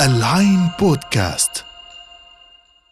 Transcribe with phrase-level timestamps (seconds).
[0.00, 1.64] العين بودكاست.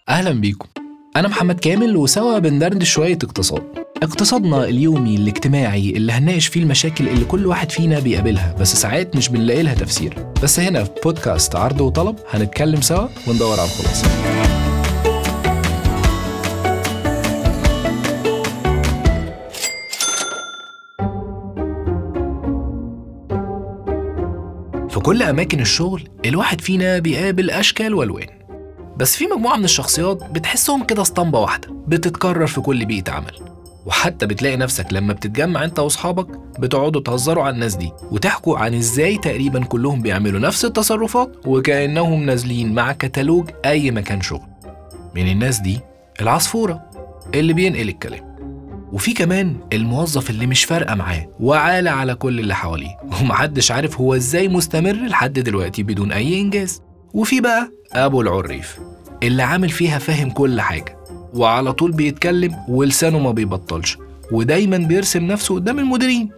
[0.08, 0.68] أهلا بيكم.
[1.17, 3.62] أنا محمد كامل وسوا بندردش شوية اقتصاد.
[4.02, 9.29] اقتصادنا اليومي الاجتماعي اللي هنناقش فيه المشاكل اللي كل واحد فينا بيقابلها بس ساعات مش
[9.29, 10.27] بنلاقي لها تفسير.
[10.43, 14.09] بس هنا في بودكاست عرض وطلب هنتكلم سوا وندور على الخلاصة.
[25.03, 28.27] كل أماكن الشغل الواحد فينا بيقابل أشكال وألوان.
[28.97, 33.33] بس في مجموعة من الشخصيات بتحسهم كده اسطمبة واحدة بتتكرر في كل بيئة عمل.
[33.87, 36.27] وحتى بتلاقي نفسك لما بتتجمع أنت وأصحابك
[36.59, 42.74] بتقعدوا تهزروا على الناس دي وتحكوا عن إزاي تقريبا كلهم بيعملوا نفس التصرفات وكأنهم نازلين
[42.74, 44.48] مع كتالوج أي مكان شغل.
[45.15, 45.80] من الناس دي
[46.21, 46.82] العصفورة
[47.34, 48.31] اللي بينقل الكلام.
[48.92, 54.15] وفي كمان الموظف اللي مش فارقة معاه وعالة على كل اللي حواليه ومحدش عارف هو
[54.15, 56.82] إزاي مستمر لحد دلوقتي بدون أي إنجاز.
[57.15, 58.79] وفي بقى أبو العريف
[59.23, 60.96] اللي عامل فيها فاهم كل حاجة
[61.35, 63.98] وعلى طول بيتكلم ولسانه ما بيبطلش
[64.33, 66.31] ودايما بيرسم نفسه قدام المديرين.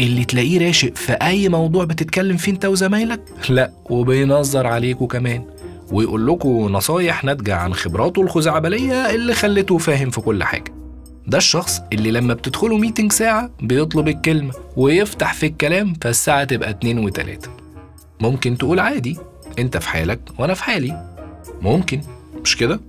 [0.00, 5.44] اللي تلاقيه راشق في أي موضوع بتتكلم فيه أنت وزمايلك؟ لا وبينظر عليكوا كمان
[5.92, 10.79] ويقول لكم نصايح ناتجة عن خبراته الخزعبلية اللي خلته فاهم في كل حاجة.
[11.30, 16.98] ده الشخص اللي لما بتدخلوا ميتنج ساعة بيطلب الكلمة ويفتح في الكلام فالساعة تبقى اتنين
[16.98, 17.48] وتلاتة.
[18.20, 19.18] ممكن تقول عادي
[19.58, 21.14] انت في حالك وأنا في حالي.
[21.62, 22.00] ممكن
[22.44, 22.80] مش كده؟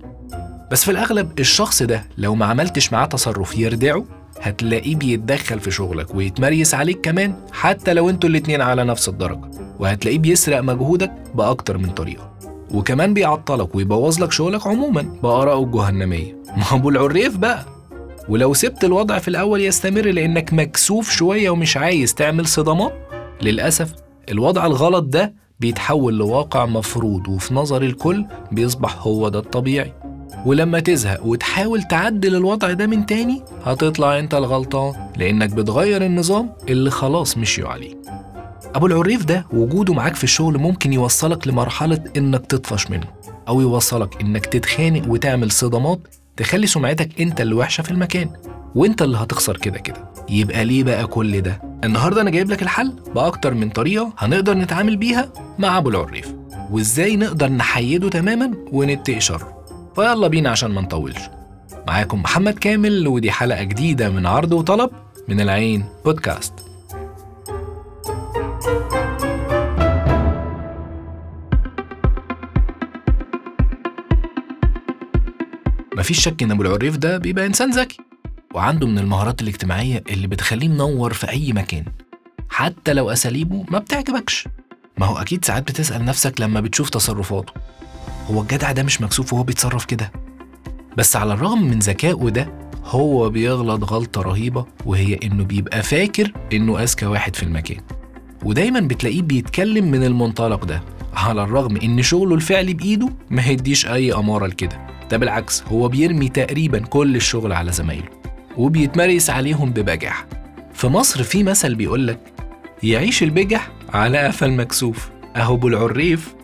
[0.70, 4.04] بس في الأغلب الشخص ده لو ما عملتش معاه تصرف يردعه
[4.40, 9.50] هتلاقيه بيتدخل في شغلك ويتمريس عليك كمان حتى لو أنتوا الاتنين على نفس الدرجة.
[9.78, 12.32] وهتلاقيه بيسرق مجهودك بأكتر من طريقة.
[12.70, 16.36] وكمان بيعطلك ويبوظ لك شغلك عموما بآرائه الجهنمية.
[16.56, 17.64] ما هو العريف بقى.
[18.28, 22.92] ولو سبت الوضع في الأول يستمر لأنك مكسوف شوية ومش عايز تعمل صدامات
[23.42, 23.92] للأسف
[24.30, 29.92] الوضع الغلط ده بيتحول لواقع مفروض وفي نظر الكل بيصبح هو ده الطبيعي.
[30.46, 36.90] ولما تزهق وتحاول تعدل الوضع ده من تاني هتطلع أنت الغلطان لأنك بتغير النظام اللي
[36.90, 37.94] خلاص مشيوا عليه.
[38.74, 43.06] أبو العريف ده وجوده معاك في الشغل ممكن يوصلك لمرحلة إنك تطفش منه
[43.48, 45.98] أو يوصلك إنك تتخانق وتعمل صدامات
[46.36, 48.30] تخلي سمعتك انت اللي وحشة في المكان
[48.74, 50.08] وانت اللي هتخسر كده كده.
[50.30, 54.96] يبقى ليه بقى كل ده؟ النهارده أنا جايب لك الحل بأكتر من طريقة هنقدر نتعامل
[54.96, 56.34] بيها مع أبو العريف.
[56.70, 59.64] وإزاي نقدر نحيده تماما ونتقي شره
[59.96, 61.20] فيلا بينا عشان ما نطولش.
[61.88, 64.90] معاكم محمد كامل ودي حلقة جديدة من عرض وطلب
[65.28, 66.52] من العين بودكاست.
[76.02, 77.96] مفيش شك إن أبو العريف ده بيبقى إنسان ذكي
[78.54, 81.84] وعنده من المهارات الاجتماعية اللي بتخليه منور في أي مكان
[82.48, 84.48] حتى لو أساليبه ما بتعجبكش.
[84.98, 87.52] ما هو أكيد ساعات بتسأل نفسك لما بتشوف تصرفاته
[88.30, 90.12] هو الجدع ده مش مكسوف وهو بيتصرف كده؟
[90.98, 92.52] بس على الرغم من ذكائه ده
[92.84, 97.80] هو بيغلط غلطة رهيبة وهي إنه بيبقى فاكر إنه أذكى واحد في المكان.
[98.44, 100.82] ودايما بتلاقيه بيتكلم من المنطلق ده
[101.14, 104.91] على الرغم إن شغله الفعلي بإيده ما يديش أي أمارة لكده.
[105.12, 108.08] ده بالعكس هو بيرمي تقريبا كل الشغل على زمايله
[108.56, 110.26] وبيتمرس عليهم ببجح
[110.74, 112.18] في مصر في مثل بيقولك
[112.82, 116.34] يعيش البجح على قفا المكسوف اهو ابو العريف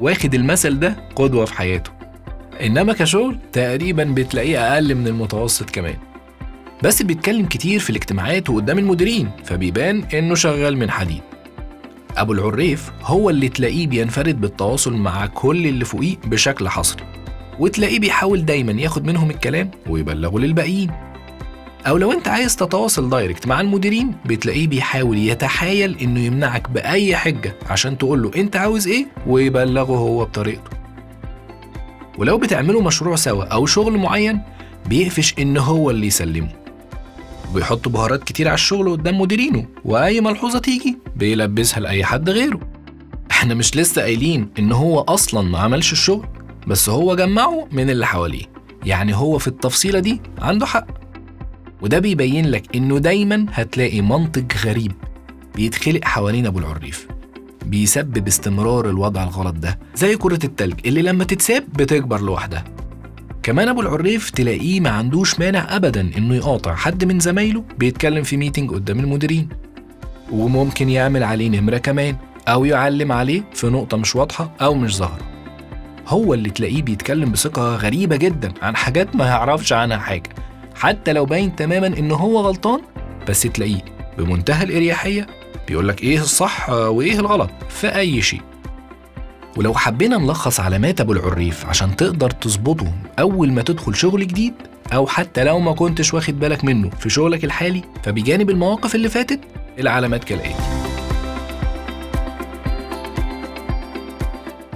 [0.00, 1.90] واخد المثل ده قدوة في حياته.
[2.60, 5.96] إنما كشغل تقريبا بتلاقيه أقل من المتوسط كمان.
[6.82, 11.22] بس بيتكلم كتير في الاجتماعات وقدام المديرين فبيبان إنه شغال من حديد.
[12.16, 17.04] أبو العريف هو اللي تلاقيه بينفرد بالتواصل مع كل اللي فوقيه بشكل حصري.
[17.58, 20.90] وتلاقيه بيحاول دايما ياخد منهم الكلام ويبلغه للباقيين.
[21.86, 27.54] أو لو أنت عايز تتواصل دايركت مع المديرين بتلاقيه بيحاول يتحايل إنه يمنعك بأي حجة
[27.70, 30.70] عشان تقول له أنت عاوز إيه ويبلغه هو بطريقته.
[32.18, 34.40] ولو بتعملوا مشروع سوا أو شغل معين
[34.86, 36.48] بيقفش إن هو اللي يسلمه.
[37.50, 42.60] وبيحط بهارات كتير على الشغل قدام مديرينه وأي ملحوظة تيجي بيلبسها لأي حد غيره.
[43.30, 46.26] إحنا مش لسه قايلين إن هو أصلا ما عملش الشغل.
[46.68, 48.44] بس هو جمعه من اللي حواليه.
[48.84, 50.86] يعني هو في التفصيلة دي عنده حق.
[51.82, 54.92] وده بيبين لك إنه دايما هتلاقي منطق غريب
[55.54, 57.08] بيتخلق حوالين أبو العريف.
[57.66, 62.64] بيسبب استمرار الوضع الغلط ده زي كرة التلج اللي لما تتساب بتكبر لوحدها.
[63.42, 68.36] كمان أبو العريف تلاقيه ما عندوش مانع ابدا إنه يقاطع حد من زمايله بيتكلم في
[68.36, 69.48] ميتنج قدام المديرين.
[70.32, 72.16] وممكن يعمل عليه نمرة كمان
[72.48, 75.37] أو يعلم عليه في نقطة مش واضحة أو مش ظاهرة.
[76.08, 80.30] هو اللي تلاقيه بيتكلم بثقة غريبة جدا عن حاجات ما يعرفش عنها حاجة.
[80.74, 82.80] حتى لو باين تماما إن هو غلطان
[83.28, 83.84] بس تلاقيه
[84.18, 85.26] بمنتهى الإريحية
[85.68, 88.40] بيقولك إيه الصح وإيه الغلط في أي شيء.
[89.56, 94.54] ولو حبينا نلخص علامات أبو العريف عشان تقدر تظبطهم أول ما تدخل شغل جديد
[94.92, 99.40] أو حتى لو ما كنتش واخد بالك منه في شغلك الحالي فبجانب المواقف اللي فاتت
[99.78, 100.77] العلامات كالآتي.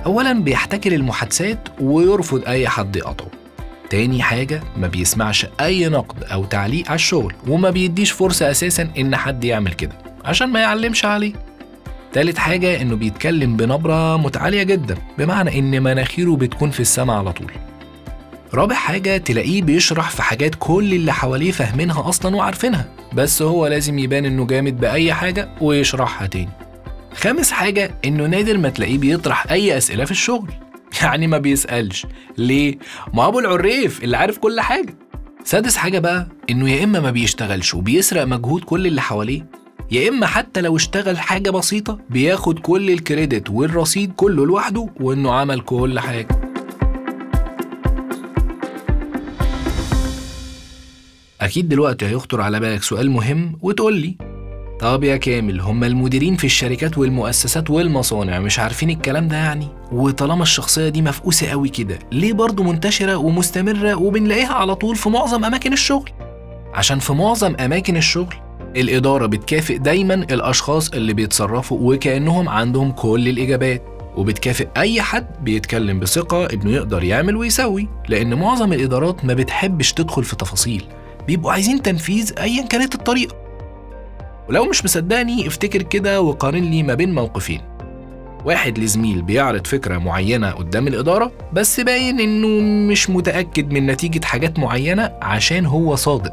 [0.07, 3.29] اولا بيحتكر المحادثات ويرفض أي حد يقطعه
[3.91, 9.17] تاني حاجة ما بيسمعش أي نقد أو تعليق على الشغل وما بيديش فرصة أساسا إن
[9.17, 9.93] حد يعمل كده
[10.25, 11.33] عشان ما يعلمش عليه.
[12.13, 17.53] تالت حاجة إنه بيتكلم بنبرة متعالية جدا بمعنى إن مناخيره بتكون في السماء على طول.
[18.55, 23.99] رابع حاجة تلاقيه بيشرح في حاجات كل اللي حواليه فاهمينها أصلا وعارفينها بس هو لازم
[23.99, 26.49] يبان إنه جامد بأي حاجة ويشرحها تاني.
[27.15, 30.49] خامس حاجة إنه نادر ما تلاقيه بيطرح أي أسئلة في الشغل.
[31.03, 32.07] يعني ما بيسألش.
[32.39, 32.79] ليه؟
[33.15, 34.95] ما أبو العريف اللي عارف كل حاجة.
[35.45, 39.47] سادس حاجة بقى إنه يا إما ما بيشتغلش وبيسرق مجهود كل اللي حواليه
[39.91, 45.61] يا إما حتى لو اشتغل حاجة بسيطة بياخد كل الكريدت والرصيد كله لوحده وإنه عمل
[45.61, 46.29] كل حاجة.
[51.41, 54.17] أكيد دلوقتي هيخطر على بالك سؤال مهم وتقول لي.
[54.83, 55.61] طب يا كامل.
[55.61, 58.39] هم المديرين في الشركات والمؤسسات والمصانع.
[58.39, 63.95] مش عارفين الكلام ده يعني؟ وطالما الشخصية دي مفقوسة قوي كده ليه برضه منتشرة ومستمرة
[63.95, 66.11] وبنلاقيها على طول في معظم أماكن الشغل؟
[66.75, 68.35] عشان في معظم أماكن الشغل
[68.77, 73.83] الإدارة بتكافئ دايما الأشخاص اللي بيتصرفوا وكأنهم عندهم كل الإجابات.
[74.17, 77.89] وبتكافئ أي حد بيتكلم بثقة إنه يقدر يعمل ويسوي.
[78.09, 80.85] لأن معظم الإدارات ما بتحبش تدخل في تفاصيل.
[81.27, 83.42] بيبقوا عايزين تنفيذ أيا كانت الطريقة.
[84.53, 87.61] ولو مش مصدقني افتكر كده وقارن لي ما بين موقفين.
[88.45, 92.49] واحد لزميل بيعرض فكرة معينة قدام الإدارة بس باين إنه
[92.91, 96.33] مش متأكد من نتيجة حاجات معينة عشان هو صادق.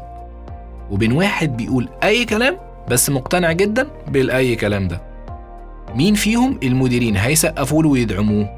[0.90, 2.56] وبين واحد بيقول أي كلام
[2.88, 5.00] بس مقتنع جدا بالأي كلام ده.
[5.94, 8.48] مين فيهم المديرين هيسقفوا له ويدعموه؟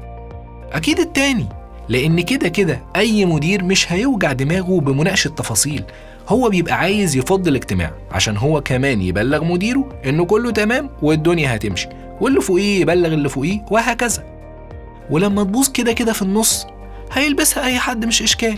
[0.73, 1.45] أكيد التاني
[1.89, 5.83] لأن كده كده أي مدير مش هيوجع دماغه بمناقشة تفاصيل.
[6.27, 11.89] هو بيبقى عايز يفض الاجتماع عشان هو كمان يبلغ مديره إنه كله تمام والدنيا هتمشي
[12.21, 14.23] واللي فوقيه يبلغ اللي فوقيه وهكذا.
[15.09, 16.67] ولما تبوظ كده كده في النص
[17.11, 18.57] هيلبسها أي حد مش إشكال.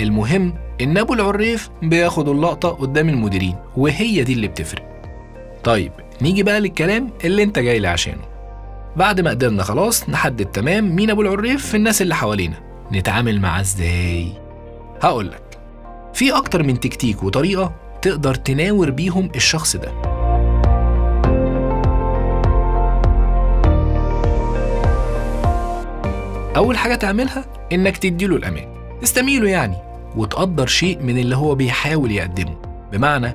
[0.00, 5.02] المهم إن أبو العريف بياخد اللقطة قدام المديرين وهي دي اللي بتفرق.
[5.64, 5.92] طيب
[6.22, 8.22] نيجي بقى للكلام اللي أنت جاي لي عشانه.
[8.96, 12.56] بعد ما قدرنا خلاص نحدد تمام مين أبو العريف في الناس اللي حوالينا.
[12.92, 14.32] نتعامل معاه إزاي؟
[15.02, 15.45] هقولك.
[16.16, 17.72] في أكتر من تكتيك وطريقة
[18.02, 19.92] تقدر تناور بيهم الشخص ده.
[26.56, 28.66] أول حاجة تعملها إنك تديله الأمان.
[29.02, 29.76] تستميله يعني
[30.16, 32.56] وتقدر شيء من اللي هو بيحاول يقدمه.
[32.92, 33.34] بمعنى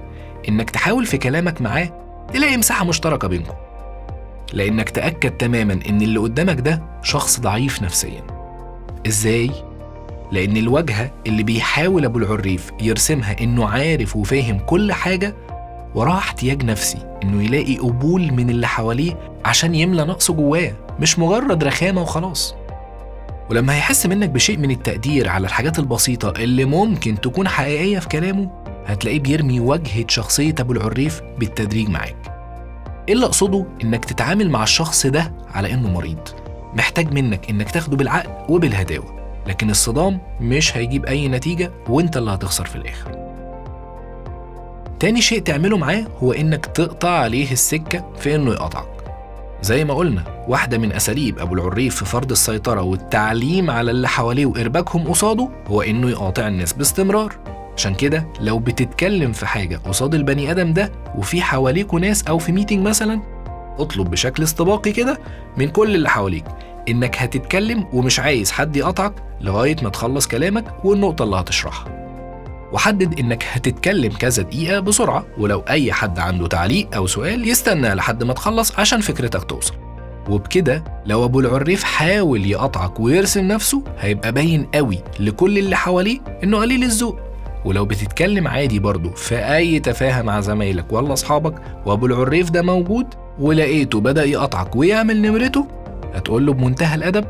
[0.50, 1.90] إنك تحاول في كلامك معاه
[2.34, 3.56] تلاقي مساحة مشتركة بينكم.
[4.54, 8.24] لأنك تأكد تماما إن اللي قدامك ده شخص ضعيف نفسيا.
[9.08, 9.71] إزاي؟
[10.32, 15.36] لأن الواجهة اللي بيحاول أبو العريف يرسمها إنه عارف وفاهم كل حاجة
[15.96, 21.64] وراه احتياج نفسي إنه يلاقي قبول من اللي حواليه عشان يملى نقصه جواه مش مجرد
[21.64, 22.56] رخامة وخلاص.
[23.50, 28.50] ولما هيحس منك بشيء من التقدير على الحاجات البسيطة اللي ممكن تكون حقيقية في كلامه
[28.86, 32.16] هتلاقيه بيرمي واجهة شخصية أبو العريف بالتدريج معاك.
[33.08, 36.20] إيه اللي أقصده؟ إنك تتعامل مع الشخص ده على إنه مريض.
[36.74, 39.21] محتاج منك إنك تاخده بالعقل وبالهداوة.
[39.48, 43.12] لكن الصدام مش هيجيب أي نتيجة وإنت اللي هتخسر في الآخر.
[45.00, 48.88] تاني شيء تعمله معاه هو إنك تقطع عليه السكة في إنه يقطعك.
[49.62, 54.46] زي ما قلنا واحدة من أساليب أبو العريف في فرض السيطرة والتعليم على اللي حواليه
[54.46, 57.36] وإرباكهم قصاده هو إنه يقاطع الناس باستمرار.
[57.78, 62.52] عشان كده لو بتتكلم في حاجة قصاد البني آدم ده وفي حواليكوا ناس أو في
[62.52, 63.22] ميتنج مثلا
[63.80, 65.20] اطلب بشكل استباقي كده
[65.58, 66.46] من كل اللي حواليك.
[66.90, 72.02] إنك هتتكلم ومش عايز حد يقطعك لغاية ما تخلص كلامك والنقطة اللي هتشرحها.
[72.74, 78.24] وحدد إنك هتتكلم كذا دقيقة بسرعة ولو أي حد عنده تعليق أو سؤال يستنى لحد
[78.24, 79.74] ما تخلص عشان فكرتك توصل.
[80.30, 86.58] وبكده لو أبو العريف حاول يقطعك ويرسم نفسه هيبقى باين قوي لكل اللي حواليه إنه
[86.58, 87.20] قليل الذوق.
[87.66, 93.06] ولو بتتكلم عادي برضه في أي تفاهة مع زمايلك ولا أصحابك وأبو العريف ده موجود
[93.40, 95.68] ولقيته بدأ يقطعك ويعمل نمرته
[96.14, 97.26] هتقول له بمنتهى الأدب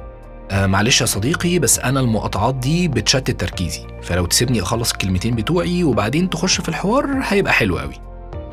[0.51, 5.83] آه معلش يا صديقي بس أنا المقاطعات دي بتشتت تركيزي فلو تسيبني أخلص الكلمتين بتوعي
[5.83, 7.95] وبعدين تخش في الحوار هيبقى حلو قوي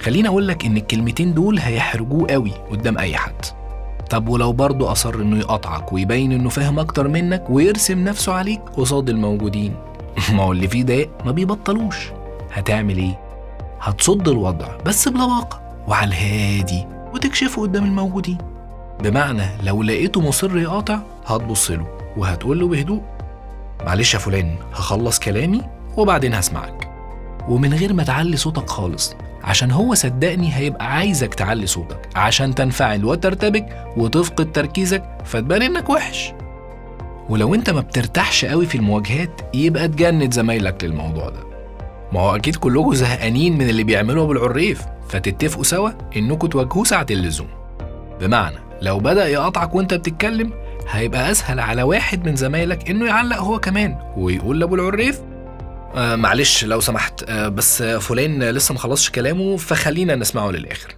[0.00, 3.44] خليني أقول لك إن الكلمتين دول هيحرجوه قوي قدام أي حد.
[4.10, 9.08] طب ولو برضه أصر إنه يقطعك ويبين إنه فاهم أكتر منك ويرسم نفسه عليك قصاد
[9.08, 9.74] الموجودين؟
[10.34, 11.96] ما هو اللي فيه ده ما بيبطلوش.
[12.52, 13.20] هتعمل إيه؟
[13.80, 18.38] هتصد الوضع بس بلباقة وعلى الهادي وتكشفه قدام الموجودين.
[19.02, 21.86] بمعنى لو لقيته مصر يقاطع هتبص له
[22.16, 23.02] وهتقول له بهدوء
[23.86, 25.62] معلش يا فلان هخلص كلامي
[25.96, 26.88] وبعدين هسمعك.
[27.48, 33.04] ومن غير ما تعلي صوتك خالص عشان هو صدقني هيبقى عايزك تعلي صوتك عشان تنفعل
[33.04, 36.32] وترتبك وتفقد تركيزك فتبان إنك وحش.
[37.28, 41.40] ولو أنت ما بترتاحش قوي في المواجهات يبقى تجند زمايلك للموضوع ده.
[42.12, 47.06] ما هو أكيد كلكم زهقانين من اللي بيعملوه ابو العريف فتتفقوا سوا إنكم تواجهوه ساعة
[47.10, 47.48] اللزوم.
[48.20, 50.52] بمعنى لو بدأ يقاطعك وانت بتتكلم
[50.90, 55.20] هيبقى أسهل على واحد من زمايلك إنه يعلق هو كمان ويقول لأبو العريف
[55.94, 60.94] آه معلش لو سمحت آه بس فلان لسه ما خلصش كلامه فخلينا نسمعه للآخر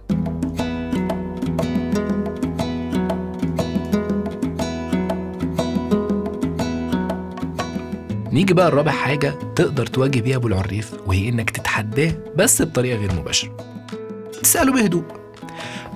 [8.31, 13.11] نيجي بقى الرابع حاجة تقدر تواجه بيها أبو العريف وهي إنك تتحداه بس بطريقة غير
[13.13, 13.57] مباشرة.
[14.43, 15.20] تسأله بهدوء.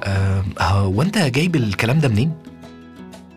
[0.06, 2.32] أه هو أنت جايب الكلام ده منين؟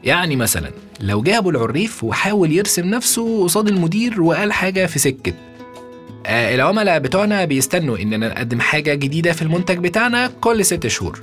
[0.04, 0.70] يعني مثلا
[1.00, 5.32] لو جه أبو العريف وحاول يرسم نفسه قصاد المدير وقال حاجة في سكة
[6.26, 11.20] آه العملاء بتوعنا بيستنوا إننا نقدم حاجة جديدة في المنتج بتاعنا كل ست شهور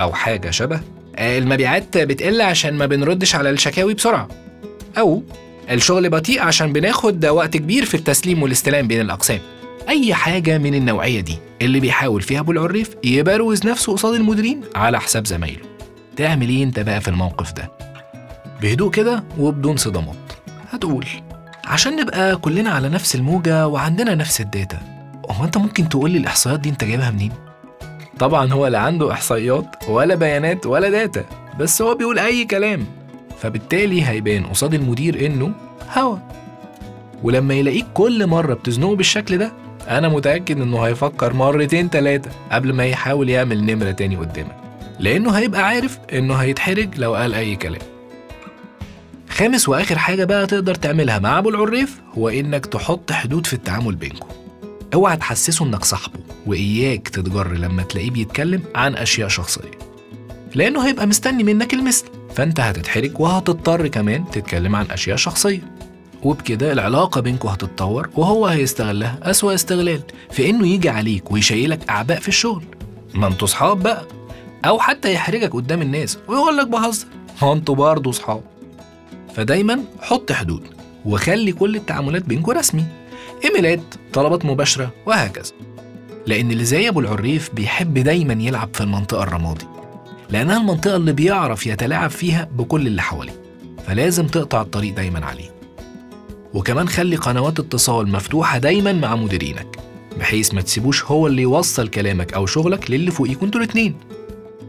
[0.00, 0.80] أو حاجة شبه
[1.16, 4.28] آه المبيعات بتقل عشان ما بنردش على الشكاوي بسرعة
[4.98, 5.22] أو
[5.70, 9.40] الشغل بطيء عشان بناخد وقت كبير في التسليم والاستلام بين الأقسام
[9.88, 11.38] أي حاجة من النوعية دي.
[11.62, 15.60] اللي بيحاول فيها أبو العريف يبروز نفسه قصاد المديرين على حساب زمايله.
[16.16, 17.70] تعمل إيه أنت بقى في الموقف ده؟
[18.62, 20.16] بهدوء كده وبدون صدمات.
[20.70, 21.06] هتقول
[21.64, 24.78] عشان نبقى كلنا على نفس الموجة وعندنا نفس ال data
[25.30, 27.32] هو أنت ممكن تقول لي الإحصائيات دي أنت جايبها منين؟
[28.18, 31.24] طبعا هو لا عنده إحصائيات ولا بيانات ولا data
[31.58, 32.86] بس هو بيقول أي كلام.
[33.38, 35.52] فبالتالي هيبان قصاد المدير إنه
[35.98, 36.16] هوا.
[37.22, 39.52] ولما يلاقيك كل مرة بتزنقه بالشكل ده
[39.88, 44.56] أنا متأكد إنه هيفكر مرتين تلاتة قبل ما يحاول يعمل نمرة تاني قدامك.
[44.98, 47.80] لأنه هيبقى عارف إنه هيتحرج لو قال أي كلام.
[49.28, 53.94] خامس وآخر حاجة بقى تقدر تعملها مع أبو العريف هو إنك تحط حدود في التعامل
[53.94, 54.28] بينكم.
[54.94, 59.78] اوعى تحسسه إنك صاحبه وإياك تتجر لما تلاقيه بيتكلم عن أشياء شخصية.
[60.54, 62.04] لأنه هيبقى مستني منك المثل.
[62.34, 65.71] فأنت هتتحرج وهتضطر كمان تتكلم عن أشياء شخصية.
[66.22, 70.00] وبكده العلاقة بينكم هتتطور وهو هيستغلها أسوأ استغلال
[70.30, 72.64] في إنه يجي عليك ويشيلك أعباء في الشغل.
[73.14, 74.06] ما أنتوا صحاب بقى.
[74.64, 77.06] أو حتى يحرجك قدام الناس ويقول لك بهزر.
[77.42, 78.42] ما أنتوا برضه صحاب.
[79.34, 80.62] فدايما حط حدود
[81.04, 82.84] وخلي كل التعاملات بينكم رسمي.
[83.44, 83.80] إيميلات
[84.12, 85.52] طلبات مباشرة وهكذا.
[86.26, 89.66] لأن اللي زي أبو العريف بيحب دايما يلعب في المنطقة الرمادي.
[90.30, 93.42] لأنها المنطقة اللي بيعرف يتلاعب فيها بكل اللي حواليه.
[93.86, 95.51] فلازم تقطع الطريق دايما عليه.
[96.54, 99.78] وكمان خلي قنوات اتصال مفتوحة دايما مع مديرينك
[100.18, 103.94] بحيث ما تسيبوش هو اللي يوصل كلامك أو شغلك للي فوقيكوا أنتوا الاتنين.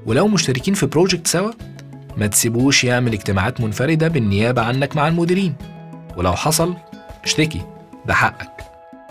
[0.05, 1.51] ولو مشتركين في بروجكت سوا
[2.17, 5.53] ما تسيبوش يعمل اجتماعات منفردة بالنيابة عنك مع المديرين.
[6.17, 6.73] ولو حصل
[7.23, 7.61] اشتكي
[8.05, 8.49] ده حقك.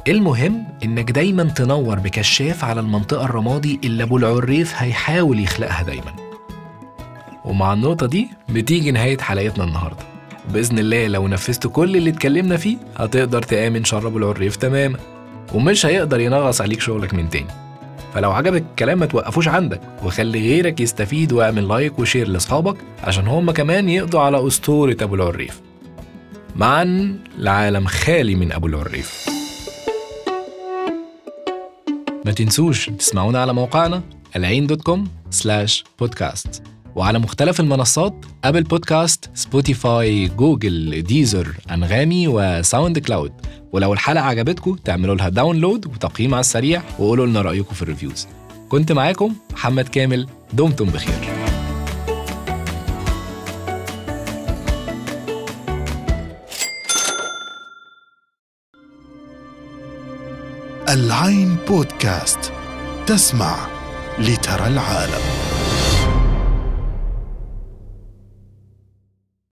[0.09, 6.12] المهم إنك دايما تنور بكشاف على المنطقة الرمادي اللي أبو العريف هيحاول يخلقها دايما.
[7.45, 10.12] ومع النقطة دي بتيجي نهاية حلقتنا النهاردة.
[10.49, 14.99] بإذن الله لو نفذت كل اللي اتكلمنا فيه هتقدر تآمن شر ابو العريف تماما.
[15.54, 17.46] ومش هيقدر ينغص عليك شغلك من تاني.
[18.14, 23.26] فلو عجبك الكلام ما توقفوش عندك وخلي غيرك يستفيد واعمل like و share لأصحابك عشان
[23.26, 25.61] هم كمان يقضوا على أسطورة أبو العريف.
[26.56, 29.26] معا لعالم خالي من أبو العريف.
[32.26, 34.02] ما تنسوش تسمعونا على موقعنا
[34.37, 36.62] العين dot com slash podcast
[36.96, 43.32] وعلى مختلف المنصات Apple Podcast Spotify Google Deezer Anghami و SoundCloud
[43.72, 48.26] ولو الحلقة عجبتكم تعملوا لها download وتقييم على السريع وقولوا لنا رأيكم في ال reviews.
[48.68, 51.42] كنت معاكم محمد كامل دمتم بخير.
[60.88, 62.52] العين بودكاست
[63.06, 63.66] تسمع
[64.18, 65.51] لترى العالم.